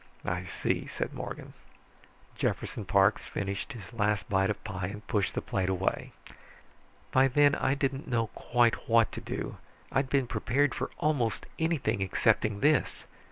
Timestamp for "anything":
11.59-12.01